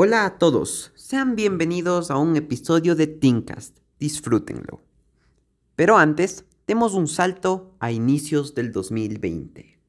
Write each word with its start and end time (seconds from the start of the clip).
Hola 0.00 0.26
a 0.26 0.38
todos, 0.38 0.92
sean 0.94 1.34
bienvenidos 1.34 2.12
a 2.12 2.18
un 2.18 2.36
episodio 2.36 2.94
de 2.94 3.08
Thinkcast, 3.08 3.78
disfrútenlo. 3.98 4.80
Pero 5.74 5.98
antes, 5.98 6.44
demos 6.68 6.94
un 6.94 7.08
salto 7.08 7.74
a 7.80 7.90
inicios 7.90 8.54
del 8.54 8.70
2020. 8.70 9.80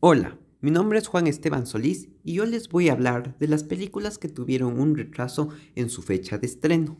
Hola, 0.00 0.36
mi 0.60 0.70
nombre 0.70 0.98
es 0.98 1.06
Juan 1.06 1.26
Esteban 1.26 1.66
Solís 1.66 2.10
y 2.22 2.34
yo 2.34 2.44
les 2.44 2.68
voy 2.68 2.90
a 2.90 2.92
hablar 2.92 3.34
de 3.38 3.48
las 3.48 3.64
películas 3.64 4.18
que 4.18 4.28
tuvieron 4.28 4.78
un 4.78 4.94
retraso 4.94 5.48
en 5.74 5.88
su 5.88 6.02
fecha 6.02 6.36
de 6.36 6.46
estreno. 6.46 6.98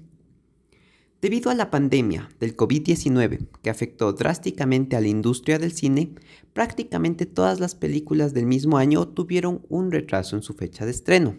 Debido 1.20 1.50
a 1.50 1.54
la 1.54 1.70
pandemia 1.70 2.28
del 2.38 2.54
COVID-19 2.54 3.46
que 3.62 3.70
afectó 3.70 4.12
drásticamente 4.12 4.94
a 4.94 5.00
la 5.00 5.08
industria 5.08 5.58
del 5.58 5.72
cine, 5.72 6.10
prácticamente 6.52 7.24
todas 7.24 7.60
las 7.60 7.74
películas 7.74 8.34
del 8.34 8.44
mismo 8.44 8.76
año 8.76 9.08
tuvieron 9.08 9.62
un 9.70 9.90
retraso 9.90 10.36
en 10.36 10.42
su 10.42 10.52
fecha 10.52 10.84
de 10.84 10.90
estreno, 10.90 11.36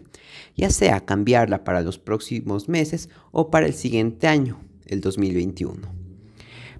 ya 0.56 0.70
sea 0.70 1.04
cambiarla 1.04 1.62
para 1.62 1.82
los 1.82 1.98
próximos 1.98 2.68
meses 2.68 3.08
o 3.30 3.50
para 3.50 3.66
el 3.66 3.74
siguiente 3.74 4.26
año, 4.26 4.58
el 4.86 5.00
2021. 5.00 6.06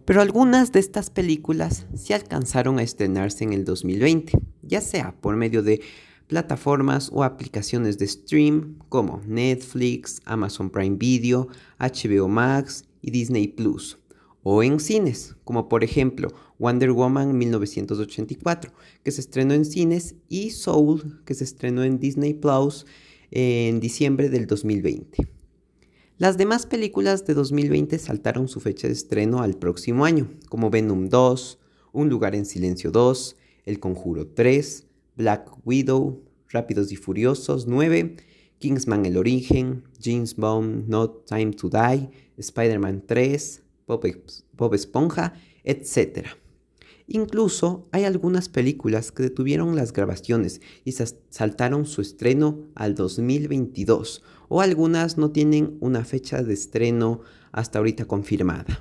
Pero 0.05 0.21
algunas 0.21 0.73
de 0.73 0.79
estas 0.79 1.11
películas 1.11 1.87
sí 1.95 2.13
alcanzaron 2.13 2.79
a 2.79 2.83
estrenarse 2.83 3.45
en 3.45 3.53
el 3.53 3.65
2020, 3.65 4.39
ya 4.63 4.81
sea 4.81 5.15
por 5.21 5.37
medio 5.37 5.63
de 5.63 5.81
plataformas 6.29 7.11
o 7.13 7.25
aplicaciones 7.25 7.99
de 7.99 8.07
stream 8.07 8.79
como 8.89 9.21
Netflix, 9.27 10.21
Amazon 10.25 10.71
Prime 10.71 10.97
Video, 10.97 11.49
HBO 11.79 12.29
Max 12.29 12.85
y 13.07 13.13
Disney 13.13 13.47
Plus, 13.47 13.99
o 14.43 14.63
en 14.63 14.81
cines, 14.81 15.37
como 15.45 15.69
por 15.69 15.85
ejemplo 15.85 16.35
Wonder 16.59 16.91
Woman 16.91 17.39
1984, 17.39 18.73
que 19.05 19.13
se 19.13 19.21
estrenó 19.21 19.55
en 19.55 19.65
cines, 19.65 20.17
y 20.29 20.51
Soul, 20.51 21.23
que 21.25 21.35
se 21.35 21.45
estrenó 21.45 21.85
en 21.85 22.01
Disney 22.01 22.35
Plus 22.35 22.85
en 23.31 23.79
diciembre 23.81 24.29
del 24.29 24.47
2020. 24.47 25.29
Las 26.19 26.37
demás 26.37 26.67
películas 26.67 27.25
de 27.27 27.35
2020 27.35 27.99
saltaron 27.99 28.49
su 28.49 28.59
fecha 28.59 28.89
de 28.89 28.95
estreno 28.95 29.41
al 29.41 29.55
próximo 29.55 30.05
año, 30.05 30.29
como 30.49 30.69
Venom 30.69 31.09
2, 31.09 31.59
Un 31.93 32.09
lugar 32.09 32.35
en 32.35 32.45
silencio 32.45 32.91
2, 32.91 33.37
El 33.67 33.79
Conjuro 33.79 34.27
3, 34.27 34.87
Black 35.17 35.51
Widow, 35.65 36.25
Rápidos 36.49 36.91
y 36.91 36.97
Furiosos 36.97 37.69
9, 37.69 38.17
Kingsman 38.59 39.07
El 39.07 39.17
Origen, 39.17 39.85
James 40.03 40.37
Bond 40.37 40.89
No 40.89 41.11
Time 41.11 41.53
to 41.53 41.69
Die, 41.69 42.11
Spider-Man 42.37 43.05
3, 43.07 43.63
Bob, 43.87 44.75
Esponja, 44.75 45.35
etc. 45.65 46.27
Incluso 47.07 47.87
hay 47.93 48.05
algunas 48.05 48.49
películas 48.49 49.13
que 49.13 49.23
detuvieron 49.23 49.77
las 49.77 49.93
grabaciones 49.93 50.61
y 50.85 50.93
saltaron 50.93 51.87
su 51.87 52.01
estreno 52.01 52.59
al 52.75 52.95
2022, 52.95 54.23
o 54.49 54.61
algunas 54.61 55.17
no 55.19 55.31
tienen 55.31 55.77
una 55.81 56.05
fecha 56.05 56.43
de 56.43 56.55
estreno 56.55 57.21
hasta 57.53 57.79
ahorita 57.79 58.07
confirmada. 58.07 58.81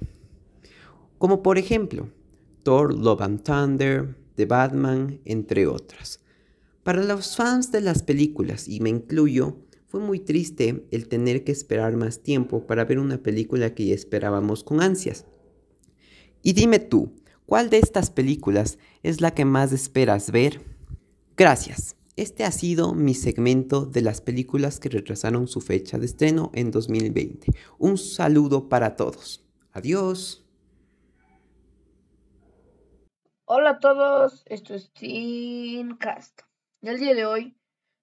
Como 1.18 1.44
por 1.44 1.58
ejemplo, 1.58 2.10
Thor 2.64 2.94
Love 2.94 3.22
and 3.22 3.44
Thunder, 3.44 4.16
The 4.36 4.46
Batman, 4.46 5.22
entre 5.26 5.68
otras. 5.68 6.20
Para 6.86 7.04
los 7.04 7.36
fans 7.36 7.72
de 7.72 7.82
las 7.82 8.04
películas, 8.04 8.68
y 8.68 8.80
me 8.80 8.92
incluyo, 8.92 9.58
fue 9.88 10.02
muy 10.02 10.20
triste 10.20 10.86
el 10.92 11.08
tener 11.08 11.44
que 11.44 11.52
esperar 11.52 11.98
más 11.98 12.22
tiempo 12.22 12.68
para 12.68 12.86
ver 12.86 13.00
una 13.00 13.24
película 13.24 13.74
que 13.74 13.92
esperábamos 13.92 14.64
con 14.64 14.84
ansias. 14.84 15.26
Y 16.44 16.54
dime 16.54 16.78
tú, 16.78 17.16
¿cuál 17.48 17.72
de 17.72 17.80
estas 17.80 18.12
películas 18.12 18.78
es 19.02 19.20
la 19.20 19.32
que 19.32 19.46
más 19.46 19.72
esperas 19.72 20.30
ver? 20.32 20.62
Gracias. 21.36 21.96
Este 22.18 22.44
ha 22.44 22.52
sido 22.52 22.94
mi 22.94 23.16
segmento 23.16 23.88
de 23.88 24.02
las 24.02 24.22
películas 24.22 24.80
que 24.80 24.90
retrasaron 24.90 25.48
su 25.48 25.62
fecha 25.62 25.98
de 25.98 26.06
estreno 26.06 26.52
en 26.54 26.70
2020. 26.70 27.48
Un 27.80 27.98
saludo 27.98 28.70
para 28.70 28.96
todos. 28.96 29.44
Adiós. 29.72 30.46
Hola 33.46 33.72
a 33.72 33.80
todos, 33.80 34.44
esto 34.46 34.76
es 34.76 34.92
Cast. 35.98 36.42
El 36.86 37.00
día 37.00 37.16
de 37.16 37.26
hoy 37.26 37.58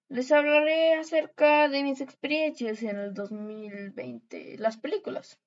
les 0.09 0.29
hablaré 0.33 0.95
acerca 0.95 1.69
de 1.69 1.83
mis 1.83 2.01
experiencias 2.01 2.83
en 2.83 2.97
el 2.97 3.13
2020, 3.13 4.57
las 4.57 4.75
películas. 4.75 5.39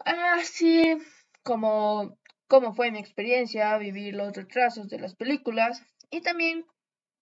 Así 0.00 0.98
como 1.42 2.18
cómo 2.46 2.74
fue 2.74 2.90
mi 2.90 2.98
experiencia 2.98 3.78
vivir 3.78 4.14
los 4.14 4.36
retrasos 4.36 4.90
de 4.90 4.98
las 4.98 5.14
películas 5.14 5.82
y 6.10 6.20
también 6.20 6.66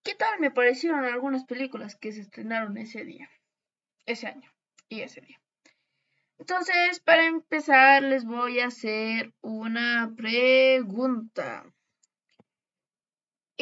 qué 0.03 0.17
tal 0.17 0.41
me 0.41 0.51
parecieron 0.51 1.05
algunas 1.05 1.45
películas 1.45 1.95
que 1.95 2.11
se 2.11 2.23
estrenaron 2.23 2.77
ese 2.77 3.05
día, 3.05 3.31
ese 4.05 4.27
año 4.27 4.53
y 4.89 5.03
ese 5.03 5.21
día. 5.21 5.41
Entonces, 6.39 6.99
para 6.99 7.27
empezar, 7.27 8.03
les 8.03 8.25
voy 8.25 8.59
a 8.59 8.67
hacer 8.67 9.33
una 9.43 10.13
pregunta. 10.17 11.73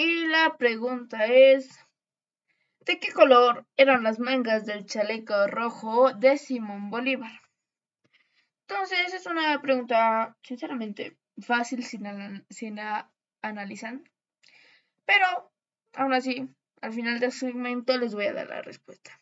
Y 0.02 0.26
la 0.28 0.56
pregunta 0.56 1.26
es, 1.26 1.78
¿de 2.86 2.98
qué 2.98 3.12
color 3.12 3.66
eran 3.76 4.02
las 4.02 4.18
mangas 4.18 4.64
del 4.64 4.86
chaleco 4.86 5.46
rojo 5.46 6.14
de 6.14 6.38
Simón 6.38 6.88
Bolívar? 6.88 7.42
Entonces 8.66 9.12
es 9.12 9.26
una 9.26 9.60
pregunta 9.60 10.38
sinceramente 10.42 11.18
fácil 11.42 11.84
sin, 11.84 12.46
sin 12.48 12.78
analizar, 13.42 14.00
pero 15.04 15.52
aún 15.92 16.14
así, 16.14 16.48
al 16.80 16.94
final 16.94 17.20
del 17.20 17.32
segmento 17.32 17.98
les 17.98 18.14
voy 18.14 18.24
a 18.24 18.32
dar 18.32 18.48
la 18.48 18.62
respuesta. 18.62 19.20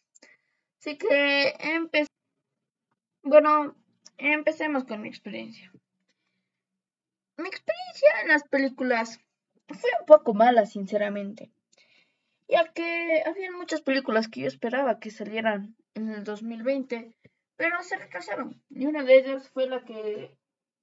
Así 0.78 0.96
que 0.96 1.56
empecemos. 1.58 2.06
Bueno, 3.24 3.74
empecemos 4.16 4.84
con 4.84 5.02
mi 5.02 5.08
experiencia. 5.08 5.72
Mi 7.36 7.48
experiencia 7.48 8.20
en 8.22 8.28
las 8.28 8.44
películas 8.44 9.19
fue 9.75 9.91
un 10.00 10.06
poco 10.06 10.35
mala, 10.35 10.67
sinceramente. 10.67 11.50
Ya 12.49 12.73
que 12.73 13.23
había 13.26 13.50
muchas 13.53 13.82
películas 13.82 14.29
que 14.29 14.41
yo 14.41 14.47
esperaba 14.47 15.00
que 15.00 15.11
salieran 15.11 15.76
en 15.94 16.11
el 16.11 16.25
2020, 16.25 17.15
pero 17.56 17.82
se 17.82 17.97
retrasaron. 17.97 18.62
Y 18.70 18.87
una 18.87 19.05
de 19.05 19.19
ellas 19.19 19.50
fue 19.50 19.67
la 19.69 19.85
que 19.85 20.37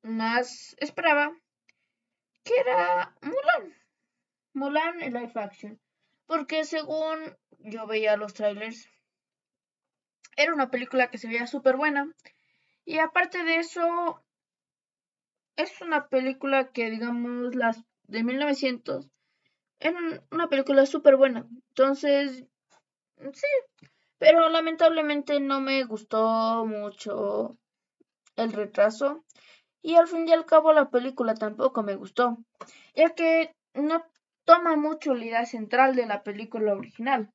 más 0.03 0.75
esperaba, 0.79 1.35
que 2.43 2.53
era 2.59 3.15
Mulan. 3.21 3.73
Mulan 4.53 5.01
en 5.01 5.13
live 5.13 5.31
action. 5.35 5.79
Porque 6.27 6.63
según 6.65 7.35
yo 7.59 7.87
veía 7.87 8.17
los 8.17 8.33
trailers, 8.33 8.89
era 10.37 10.53
una 10.53 10.69
película 10.69 11.09
que 11.09 11.17
se 11.17 11.27
veía 11.27 11.47
súper 11.47 11.77
buena. 11.77 12.13
Y 12.83 12.99
aparte 12.99 13.43
de 13.43 13.57
eso, 13.57 14.23
es 15.55 15.81
una 15.81 16.07
película 16.07 16.71
que, 16.71 16.91
digamos, 16.91 17.55
las 17.55 17.83
de 18.07 18.23
1900. 18.23 19.09
Era 19.79 19.99
una 20.31 20.47
película 20.49 20.85
súper 20.85 21.15
buena. 21.15 21.47
Entonces, 21.69 22.45
sí. 23.33 23.47
Pero 24.17 24.49
lamentablemente 24.49 25.39
no 25.39 25.59
me 25.59 25.83
gustó 25.83 26.65
mucho 26.65 27.57
el 28.35 28.53
retraso. 28.53 29.25
Y 29.81 29.95
al 29.95 30.07
fin 30.07 30.27
y 30.27 30.33
al 30.33 30.45
cabo 30.45 30.73
la 30.73 30.89
película 30.89 31.35
tampoco 31.35 31.83
me 31.83 31.95
gustó. 31.95 32.37
Ya 32.95 33.13
que 33.13 33.55
no 33.73 34.03
toma 34.45 34.75
mucho 34.75 35.13
la 35.13 35.25
idea 35.25 35.45
central 35.45 35.95
de 35.95 36.05
la 36.05 36.23
película 36.23 36.73
original. 36.73 37.31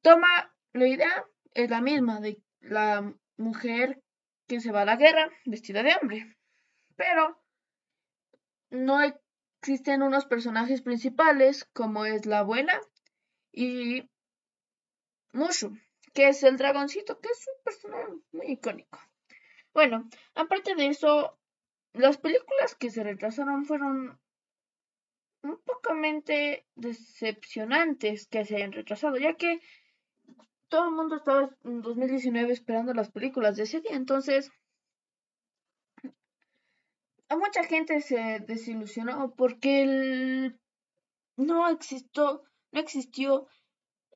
Toma 0.00 0.54
la 0.72 0.88
idea, 0.88 1.26
es 1.54 1.70
la 1.70 1.80
misma, 1.80 2.20
de 2.20 2.42
la 2.60 3.14
mujer 3.36 4.02
que 4.46 4.60
se 4.60 4.72
va 4.72 4.82
a 4.82 4.86
la 4.86 4.96
guerra 4.96 5.30
vestida 5.44 5.82
de 5.82 5.94
hombre. 6.00 6.36
Pero 6.96 7.40
no 8.70 9.00
existen 9.68 10.02
unos 10.02 10.24
personajes 10.24 10.80
principales 10.80 11.66
como 11.74 12.06
es 12.06 12.24
la 12.24 12.38
abuela 12.38 12.80
y 13.52 14.08
Mushu, 15.32 15.76
que 16.14 16.28
es 16.28 16.42
el 16.42 16.56
dragoncito, 16.56 17.20
que 17.20 17.28
es 17.28 17.46
un 17.46 17.64
personaje 17.64 18.06
muy 18.32 18.52
icónico. 18.52 18.98
Bueno, 19.74 20.08
aparte 20.34 20.74
de 20.74 20.86
eso, 20.86 21.38
las 21.92 22.16
películas 22.16 22.76
que 22.76 22.88
se 22.88 23.04
retrasaron 23.04 23.66
fueron 23.66 24.18
un 25.42 25.58
poco 25.58 25.94
decepcionantes 26.74 28.26
que 28.26 28.46
se 28.46 28.56
hayan 28.56 28.72
retrasado, 28.72 29.18
ya 29.18 29.34
que 29.34 29.60
todo 30.68 30.86
el 30.88 30.94
mundo 30.94 31.16
estaba 31.16 31.50
en 31.64 31.82
2019 31.82 32.54
esperando 32.54 32.94
las 32.94 33.10
películas 33.10 33.56
de 33.56 33.64
ese 33.64 33.82
día, 33.82 33.96
entonces 33.96 34.50
mucha 37.36 37.64
gente 37.64 38.00
se 38.00 38.40
desilusionó 38.46 39.34
porque 39.36 40.54
no 41.36 41.68
existió, 41.68 42.42
no 42.72 42.80
existió 42.80 43.46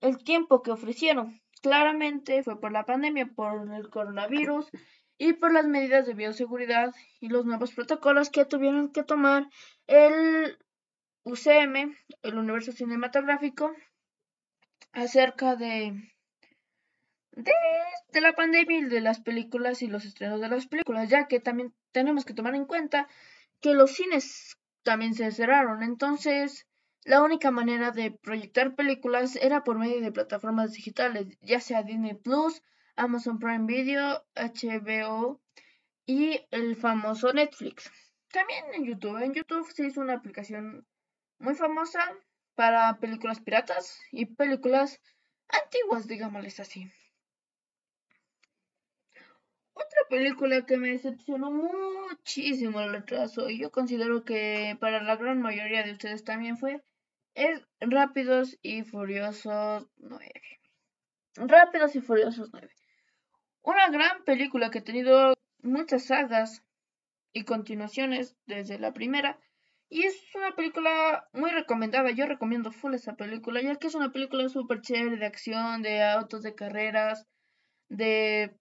el 0.00 0.22
tiempo 0.24 0.62
que 0.62 0.72
ofrecieron. 0.72 1.40
Claramente 1.60 2.42
fue 2.42 2.60
por 2.60 2.72
la 2.72 2.84
pandemia, 2.84 3.26
por 3.26 3.72
el 3.72 3.88
coronavirus 3.90 4.70
y 5.18 5.34
por 5.34 5.52
las 5.52 5.66
medidas 5.66 6.06
de 6.06 6.14
bioseguridad 6.14 6.92
y 7.20 7.28
los 7.28 7.46
nuevos 7.46 7.72
protocolos 7.72 8.30
que 8.30 8.44
tuvieron 8.44 8.92
que 8.92 9.04
tomar 9.04 9.48
el 9.86 10.58
UCM, 11.24 11.96
el 12.22 12.38
universo 12.38 12.72
cinematográfico, 12.72 13.72
acerca 14.92 15.54
de, 15.54 16.11
de, 17.32 18.20
la 18.20 18.34
pandemia 18.34 18.78
y 18.78 18.84
de 18.84 19.00
las 19.00 19.20
películas 19.20 19.82
y 19.82 19.86
los 19.86 20.04
estrenos 20.04 20.40
de 20.40 20.48
las 20.48 20.66
películas, 20.66 21.08
ya 21.08 21.26
que 21.26 21.40
también 21.40 21.74
tenemos 21.92 22.24
que 22.24 22.34
tomar 22.34 22.54
en 22.54 22.66
cuenta 22.66 23.08
que 23.60 23.74
los 23.74 23.92
cines 23.92 24.58
también 24.82 25.14
se 25.14 25.30
cerraron. 25.30 25.82
Entonces, 25.82 26.66
la 27.04 27.22
única 27.22 27.50
manera 27.50 27.90
de 27.90 28.10
proyectar 28.10 28.74
películas 28.74 29.36
era 29.36 29.64
por 29.64 29.78
medio 29.78 30.00
de 30.00 30.12
plataformas 30.12 30.72
digitales, 30.72 31.38
ya 31.40 31.60
sea 31.60 31.82
Disney 31.82 32.14
Plus, 32.14 32.62
Amazon 32.96 33.38
Prime 33.38 33.66
Video, 33.66 34.24
HBO 34.34 35.40
y 36.06 36.40
el 36.50 36.76
famoso 36.76 37.32
Netflix. 37.32 37.90
También 38.30 38.64
en 38.74 38.84
YouTube. 38.84 39.22
En 39.22 39.34
YouTube 39.34 39.70
se 39.72 39.86
hizo 39.86 40.00
una 40.00 40.14
aplicación 40.14 40.86
muy 41.38 41.54
famosa 41.54 42.00
para 42.54 42.98
películas 42.98 43.40
piratas 43.40 44.00
y 44.10 44.26
películas 44.26 45.00
antiguas, 45.48 46.06
digámosles 46.06 46.60
así. 46.60 46.90
Otra 49.92 50.08
película 50.08 50.64
que 50.64 50.78
me 50.78 50.92
decepcionó 50.92 51.50
muchísimo 51.50 52.80
el 52.80 52.92
retraso, 52.92 53.50
y 53.50 53.58
yo 53.58 53.70
considero 53.70 54.24
que 54.24 54.76
para 54.80 55.02
la 55.02 55.16
gran 55.16 55.42
mayoría 55.42 55.82
de 55.82 55.92
ustedes 55.92 56.24
también 56.24 56.56
fue, 56.56 56.82
es 57.34 57.60
Rápidos 57.80 58.58
y 58.62 58.84
Furiosos 58.84 59.86
9. 59.98 60.32
Rápidos 61.36 61.94
y 61.94 62.00
Furiosos 62.00 62.50
9. 62.52 62.70
Una 63.62 63.90
gran 63.90 64.24
película 64.24 64.70
que 64.70 64.78
ha 64.78 64.84
tenido 64.84 65.34
muchas 65.62 66.06
sagas 66.06 66.62
y 67.32 67.44
continuaciones 67.44 68.36
desde 68.46 68.78
la 68.78 68.92
primera. 68.92 69.38
Y 69.90 70.04
es 70.04 70.16
una 70.34 70.54
película 70.56 71.28
muy 71.32 71.50
recomendada. 71.50 72.10
Yo 72.12 72.26
recomiendo 72.26 72.72
full 72.72 72.94
esa 72.94 73.14
película, 73.14 73.60
ya 73.60 73.76
que 73.76 73.88
es 73.88 73.94
una 73.94 74.10
película 74.10 74.48
súper 74.48 74.80
chévere 74.80 75.18
de 75.18 75.26
acción, 75.26 75.82
de 75.82 76.02
autos 76.02 76.42
de 76.42 76.54
carreras, 76.54 77.26
de 77.88 78.56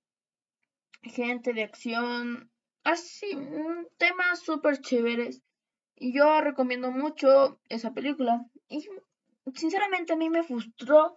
gente 1.03 1.53
de 1.53 1.63
acción. 1.63 2.51
Así, 2.83 3.35
un 3.35 3.87
tema 3.97 4.35
súper 4.35 4.81
chévere. 4.81 5.29
Y 5.95 6.13
yo 6.17 6.41
recomiendo 6.41 6.91
mucho 6.91 7.59
esa 7.69 7.93
película. 7.93 8.45
Y 8.69 8.87
sinceramente 9.55 10.13
a 10.13 10.17
mí 10.17 10.29
me 10.29 10.43
frustró 10.43 11.15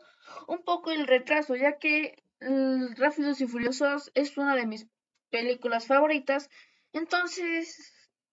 un 0.49 0.63
poco 0.63 0.91
el 0.91 1.07
retraso, 1.07 1.57
ya 1.57 1.79
que 1.79 2.23
Rápidos 2.97 3.41
y 3.41 3.47
Furiosos 3.47 4.11
es 4.15 4.37
una 4.37 4.55
de 4.55 4.67
mis 4.67 4.87
películas 5.31 5.87
favoritas. 5.87 6.51
Entonces, 6.93 7.93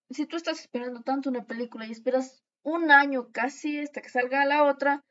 si 0.10 0.26
tú 0.26 0.36
estás 0.36 0.60
esperando 0.60 1.02
tanto 1.02 1.30
una 1.30 1.46
película 1.46 1.86
y 1.86 1.92
esperas 1.92 2.44
un 2.64 2.92
año 2.92 3.32
casi 3.32 3.80
hasta 3.80 4.02
que 4.02 4.10
salga 4.10 4.46
la 4.46 4.64
otra, 4.64 5.04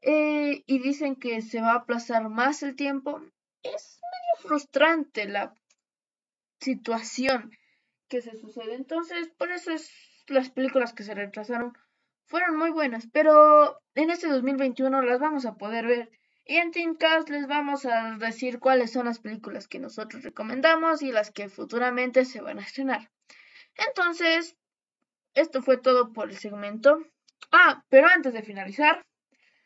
eh, 0.00 0.62
y 0.66 0.78
dicen 0.80 1.16
que 1.16 1.42
se 1.42 1.60
va 1.60 1.72
a 1.72 1.76
aplazar 1.76 2.28
más 2.28 2.62
el 2.62 2.76
tiempo, 2.76 3.20
es 3.62 4.00
frustrante 4.38 5.26
la 5.26 5.54
situación 6.60 7.50
que 8.08 8.22
se 8.22 8.36
sucede. 8.36 8.74
Entonces, 8.74 9.28
por 9.36 9.50
eso 9.50 9.70
es 9.72 9.90
las 10.26 10.50
películas 10.50 10.92
que 10.92 11.04
se 11.04 11.14
retrasaron 11.14 11.76
fueron 12.26 12.56
muy 12.56 12.70
buenas, 12.70 13.08
pero 13.12 13.80
en 13.94 14.10
este 14.10 14.28
2021 14.28 15.02
las 15.02 15.18
vamos 15.18 15.46
a 15.46 15.54
poder 15.54 15.86
ver. 15.86 16.10
Y 16.44 16.56
en 16.56 16.70
Teamcast 16.70 17.28
les 17.28 17.46
vamos 17.46 17.84
a 17.86 18.16
decir 18.18 18.58
cuáles 18.58 18.92
son 18.92 19.06
las 19.06 19.18
películas 19.18 19.68
que 19.68 19.78
nosotros 19.78 20.22
recomendamos 20.22 21.02
y 21.02 21.12
las 21.12 21.30
que 21.30 21.48
futuramente 21.48 22.24
se 22.24 22.40
van 22.40 22.58
a 22.58 22.62
estrenar. 22.62 23.10
Entonces, 23.76 24.56
esto 25.34 25.62
fue 25.62 25.76
todo 25.76 26.12
por 26.12 26.30
el 26.30 26.36
segmento. 26.36 26.98
Ah, 27.52 27.84
pero 27.88 28.08
antes 28.08 28.32
de 28.32 28.42
finalizar, 28.42 29.06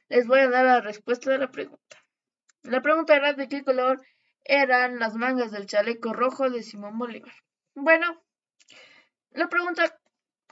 les 0.08 0.26
voy 0.26 0.40
a 0.40 0.48
dar 0.48 0.64
la 0.64 0.80
respuesta 0.80 1.30
de 1.30 1.38
la 1.38 1.50
pregunta. 1.50 2.04
La 2.62 2.82
pregunta 2.82 3.16
era 3.16 3.32
de 3.32 3.48
qué 3.48 3.64
color 3.64 4.04
eran 4.44 4.99
las 4.99 5.14
mangas 5.14 5.50
del 5.52 5.66
chaleco 5.66 6.12
rojo 6.12 6.50
de 6.50 6.62
Simón 6.62 6.99
Bolívar. 6.99 7.32
Bueno, 7.75 8.22
la 9.30 9.49
pregunta 9.49 9.99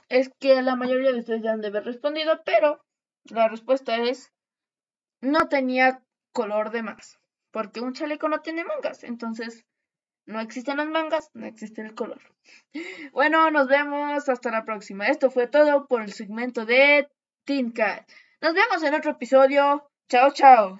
es 0.09 0.29
que 0.39 0.61
la 0.61 0.75
mayoría 0.75 1.11
de 1.11 1.19
ustedes 1.19 1.43
ya 1.43 1.51
han 1.53 1.61
de 1.61 1.67
haber 1.67 1.85
respondido, 1.85 2.41
pero 2.43 2.83
la 3.25 3.47
respuesta 3.47 3.97
es 3.97 4.31
no 5.21 5.47
tenía 5.47 6.03
color 6.33 6.71
de 6.71 6.83
más, 6.83 7.19
porque 7.51 7.81
un 7.81 7.93
chaleco 7.93 8.27
no 8.27 8.41
tiene 8.41 8.63
mangas, 8.63 9.03
entonces 9.03 9.65
no 10.25 10.39
existen 10.39 10.77
las 10.77 10.87
mangas, 10.87 11.29
no 11.33 11.45
existe 11.45 11.81
el 11.81 11.95
color. 11.95 12.21
Bueno, 13.11 13.51
nos 13.51 13.67
vemos 13.67 14.29
hasta 14.29 14.51
la 14.51 14.65
próxima. 14.65 15.07
Esto 15.07 15.29
fue 15.29 15.47
todo 15.47 15.87
por 15.87 16.01
el 16.01 16.13
segmento 16.13 16.65
de 16.65 17.09
Cat. 17.75 18.09
Nos 18.41 18.53
vemos 18.53 18.81
en 18.83 18.93
otro 18.93 19.11
episodio. 19.11 19.89
Chao, 20.07 20.31
chao. 20.31 20.79